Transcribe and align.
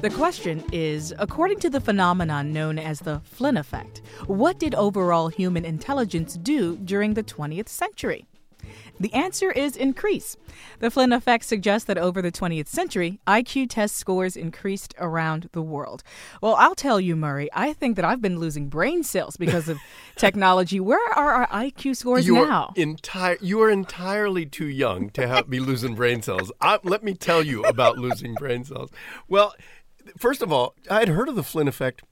The 0.00 0.10
question 0.10 0.62
is 0.72 1.12
according 1.18 1.58
to 1.60 1.70
the 1.70 1.80
phenomenon 1.80 2.52
known 2.52 2.78
as 2.78 3.00
the 3.00 3.20
Flynn 3.24 3.56
effect, 3.56 4.00
what 4.26 4.58
did 4.60 4.74
overall 4.74 5.28
human 5.28 5.64
intelligence 5.64 6.38
do 6.40 6.76
during 6.76 7.14
the 7.14 7.24
20th 7.24 7.68
century? 7.68 8.28
The 9.00 9.12
answer 9.14 9.50
is 9.50 9.76
increase. 9.76 10.36
The 10.80 10.90
Flynn 10.90 11.12
effect 11.12 11.44
suggests 11.44 11.86
that 11.86 11.98
over 11.98 12.20
the 12.20 12.32
20th 12.32 12.68
century, 12.68 13.20
IQ 13.26 13.70
test 13.70 13.96
scores 13.96 14.36
increased 14.36 14.94
around 14.98 15.48
the 15.52 15.62
world. 15.62 16.02
Well, 16.42 16.54
I'll 16.56 16.74
tell 16.74 17.00
you, 17.00 17.14
Murray, 17.14 17.48
I 17.52 17.72
think 17.72 17.96
that 17.96 18.04
I've 18.04 18.20
been 18.20 18.38
losing 18.38 18.68
brain 18.68 19.04
cells 19.04 19.36
because 19.36 19.68
of 19.68 19.78
technology. 20.16 20.80
Where 20.80 21.12
are 21.14 21.32
our 21.32 21.46
IQ 21.48 21.96
scores 21.96 22.26
you 22.26 22.34
now? 22.34 22.72
Are 22.76 22.80
entire, 22.80 23.38
you 23.40 23.60
are 23.62 23.70
entirely 23.70 24.46
too 24.46 24.68
young 24.68 25.10
to 25.10 25.26
have, 25.26 25.48
be 25.48 25.60
losing 25.60 25.94
brain 25.94 26.22
cells. 26.22 26.50
I, 26.60 26.78
let 26.82 27.04
me 27.04 27.14
tell 27.14 27.42
you 27.42 27.64
about 27.64 27.98
losing 27.98 28.34
brain 28.34 28.64
cells. 28.64 28.90
Well, 29.28 29.54
first 30.16 30.42
of 30.42 30.52
all, 30.52 30.74
I 30.90 31.00
had 31.00 31.08
heard 31.08 31.28
of 31.28 31.36
the 31.36 31.42
Flynn 31.42 31.68
effect 31.68 32.02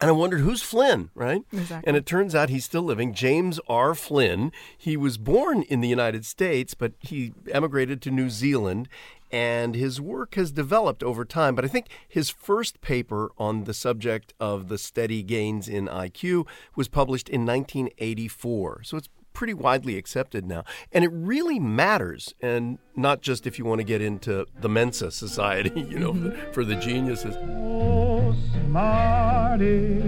and 0.00 0.10
I 0.10 0.12
wondered 0.12 0.40
who's 0.40 0.62
Flynn, 0.62 1.10
right? 1.14 1.42
Exactly. 1.52 1.86
And 1.86 1.96
it 1.96 2.04
turns 2.04 2.34
out 2.34 2.50
he's 2.50 2.64
still 2.64 2.82
living. 2.82 3.14
James 3.14 3.60
R. 3.68 3.94
Flynn. 3.94 4.52
He 4.76 4.96
was 4.96 5.18
born 5.18 5.62
in 5.62 5.80
the 5.80 5.88
United 5.88 6.26
States, 6.26 6.74
but 6.74 6.92
he 6.98 7.32
emigrated 7.50 8.02
to 8.02 8.10
New 8.10 8.28
Zealand. 8.28 8.88
And 9.30 9.74
his 9.74 10.00
work 10.00 10.34
has 10.34 10.52
developed 10.52 11.02
over 11.02 11.24
time. 11.24 11.54
But 11.54 11.64
I 11.64 11.68
think 11.68 11.86
his 12.06 12.30
first 12.30 12.80
paper 12.80 13.32
on 13.38 13.64
the 13.64 13.74
subject 13.74 14.34
of 14.38 14.68
the 14.68 14.78
steady 14.78 15.22
gains 15.22 15.68
in 15.68 15.86
IQ 15.86 16.46
was 16.76 16.88
published 16.88 17.28
in 17.28 17.44
1984. 17.46 18.82
So 18.84 18.96
it's 18.96 19.08
pretty 19.34 19.52
widely 19.52 19.98
accepted 19.98 20.46
now. 20.46 20.64
And 20.92 21.04
it 21.04 21.10
really 21.12 21.60
matters, 21.60 22.32
and 22.40 22.78
not 22.96 23.20
just 23.20 23.46
if 23.46 23.58
you 23.58 23.66
want 23.66 23.80
to 23.80 23.84
get 23.84 24.00
into 24.00 24.46
the 24.58 24.68
Mensa 24.68 25.10
Society, 25.10 25.72
you 25.90 25.98
know, 25.98 26.14
mm-hmm. 26.14 26.52
for 26.52 26.64
the 26.64 26.76
geniuses. 26.76 27.36
Oh, 27.36 28.34
smarty, 28.66 30.00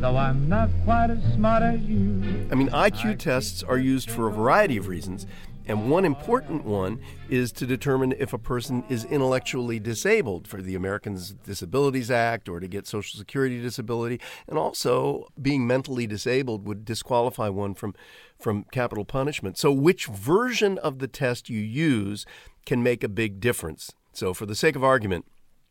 though 0.00 0.16
I'm 0.16 0.48
not 0.48 0.70
quite 0.84 1.10
as 1.10 1.22
smart 1.34 1.62
as 1.62 1.80
you. 1.82 2.48
I 2.50 2.54
mean, 2.54 2.68
IQ 2.68 3.18
tests 3.18 3.62
are 3.62 3.78
used 3.78 4.10
for 4.10 4.28
a 4.28 4.32
variety 4.32 4.76
of 4.76 4.88
reasons. 4.88 5.26
And 5.68 5.90
one 5.90 6.04
important 6.04 6.64
one 6.64 7.00
is 7.28 7.50
to 7.52 7.66
determine 7.66 8.14
if 8.18 8.32
a 8.32 8.38
person 8.38 8.84
is 8.88 9.04
intellectually 9.04 9.80
disabled 9.80 10.46
for 10.46 10.62
the 10.62 10.76
Americans 10.76 11.32
Disabilities 11.44 12.08
Act 12.08 12.48
or 12.48 12.60
to 12.60 12.68
get 12.68 12.86
Social 12.86 13.18
Security 13.18 13.60
disability. 13.60 14.20
And 14.46 14.58
also, 14.58 15.26
being 15.40 15.66
mentally 15.66 16.06
disabled 16.06 16.68
would 16.68 16.84
disqualify 16.84 17.48
one 17.48 17.74
from, 17.74 17.94
from 18.38 18.64
capital 18.70 19.04
punishment. 19.04 19.58
So, 19.58 19.72
which 19.72 20.06
version 20.06 20.78
of 20.78 21.00
the 21.00 21.08
test 21.08 21.50
you 21.50 21.60
use 21.60 22.26
can 22.64 22.82
make 22.82 23.02
a 23.02 23.08
big 23.08 23.40
difference. 23.40 23.92
So, 24.12 24.32
for 24.34 24.46
the 24.46 24.54
sake 24.54 24.76
of 24.76 24.84
argument, 24.84 25.24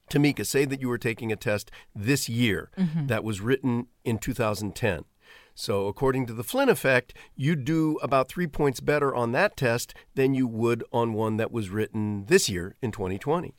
Tamika, 0.10 0.46
say 0.46 0.66
that 0.66 0.82
you 0.82 0.88
were 0.88 0.98
taking 0.98 1.32
a 1.32 1.36
test 1.36 1.72
this 1.96 2.30
year 2.30 2.70
mm-hmm. 2.78 3.08
that 3.08 3.24
was 3.24 3.42
written 3.42 3.88
in 4.04 4.18
2010. 4.18 5.06
So, 5.58 5.88
according 5.88 6.26
to 6.26 6.34
the 6.34 6.44
Flynn 6.44 6.68
effect, 6.68 7.14
you'd 7.36 7.64
do 7.64 7.98
about 8.04 8.28
three 8.28 8.48
points 8.48 8.82
better 8.82 9.16
on 9.16 9.32
that 9.32 9.56
test 9.56 9.94
than 10.14 10.34
you 10.34 10.48
would 10.48 10.84
on 10.92 11.14
one 11.14 11.38
that 11.38 11.52
was 11.52 11.70
written 11.70 12.26
this 12.26 12.50
year 12.50 12.76
in 12.82 12.92
2020. 12.92 13.54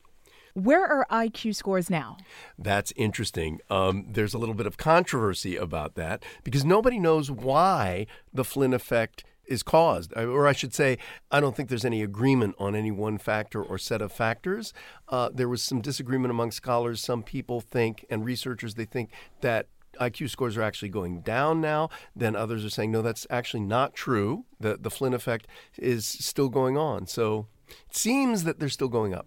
Where 0.53 0.87
are 0.87 1.07
IQ 1.11 1.55
scores 1.55 1.91
now? 1.91 2.19
That's 2.59 2.93
interesting. 2.97 3.61
Um, 3.69 4.07
there's 4.09 4.33
a 4.33 4.39
little 4.39 4.55
bit 4.55 4.67
of 4.67 4.79
controversy 4.79 5.57
about 5.57 5.97
that 5.97 6.23
because 6.45 6.65
nobody 6.65 6.99
knows 6.99 7.31
why 7.31 8.07
the 8.33 8.45
Flynn 8.45 8.73
effect 8.73 9.25
is 9.47 9.63
caused. 9.63 10.17
Or 10.17 10.47
I 10.47 10.53
should 10.53 10.75
say, 10.75 10.99
I 11.31 11.41
don't 11.41 11.57
think 11.57 11.69
there's 11.69 11.85
any 11.85 12.03
agreement 12.03 12.55
on 12.59 12.75
any 12.75 12.91
one 12.91 13.19
factor 13.19 13.63
or 13.63 13.79
set 13.79 14.03
of 14.03 14.13
factors. 14.13 14.73
Uh, 15.09 15.31
there 15.33 15.49
was 15.49 15.63
some 15.63 15.81
disagreement 15.81 16.31
among 16.31 16.51
scholars. 16.51 17.01
Some 17.01 17.23
people 17.23 17.61
think, 17.61 18.05
and 18.11 18.25
researchers, 18.25 18.75
they 18.75 18.85
think 18.85 19.11
that 19.41 19.69
IQ 20.01 20.31
scores 20.31 20.57
are 20.57 20.63
actually 20.63 20.91
going 20.91 21.21
down 21.21 21.61
now. 21.61 21.89
Then 22.15 22.37
others 22.37 22.65
are 22.65 22.71
saying, 22.71 22.91
no, 22.91 23.03
that's 23.03 23.27
actually 23.31 23.63
not 23.63 23.95
true. 23.95 24.45
The, 24.61 24.77
the 24.77 24.91
Flynn 24.91 25.15
effect 25.15 25.47
is 25.79 26.07
still 26.07 26.49
going 26.49 26.77
on. 26.77 27.07
So 27.07 27.47
it 27.69 27.97
seems 27.97 28.45
that 28.45 28.59
they're 28.59 28.69
still 28.69 28.89
going 28.89 29.15
up. 29.15 29.27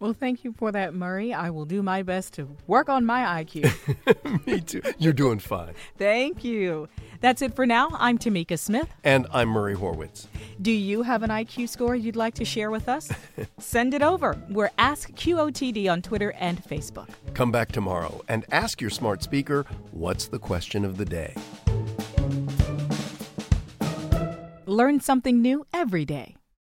Well, 0.00 0.14
thank 0.14 0.44
you 0.44 0.54
for 0.54 0.72
that, 0.72 0.94
Murray. 0.94 1.34
I 1.34 1.50
will 1.50 1.66
do 1.66 1.82
my 1.82 2.02
best 2.02 2.32
to 2.34 2.56
work 2.66 2.88
on 2.88 3.04
my 3.04 3.44
IQ. 3.44 4.46
Me 4.46 4.60
too. 4.62 4.80
You're 4.98 5.12
doing 5.12 5.38
fine. 5.38 5.74
Thank 5.98 6.42
you. 6.42 6.88
That's 7.20 7.42
it 7.42 7.54
for 7.54 7.66
now. 7.66 7.90
I'm 7.98 8.18
Tamika 8.18 8.58
Smith. 8.58 8.88
And 9.04 9.26
I'm 9.32 9.48
Murray 9.48 9.74
Horwitz. 9.74 10.26
Do 10.60 10.72
you 10.72 11.02
have 11.02 11.22
an 11.22 11.30
IQ 11.30 11.68
score 11.68 11.94
you'd 11.94 12.16
like 12.16 12.34
to 12.34 12.44
share 12.44 12.70
with 12.70 12.88
us? 12.88 13.10
Send 13.58 13.94
it 13.94 14.02
over. 14.02 14.40
We're 14.48 14.70
Ask 14.78 15.10
QOTD 15.12 15.90
on 15.90 16.02
Twitter 16.02 16.32
and 16.38 16.62
Facebook. 16.64 17.08
Come 17.34 17.52
back 17.52 17.72
tomorrow 17.72 18.22
and 18.28 18.44
ask 18.50 18.80
your 18.80 18.90
smart 18.90 19.22
speaker 19.22 19.66
what's 19.92 20.28
the 20.28 20.38
question 20.38 20.84
of 20.84 20.96
the 20.96 21.04
day. 21.04 21.34
Learn 24.66 25.00
something 25.00 25.42
new 25.42 25.66
every 25.74 26.04
day. 26.04 26.36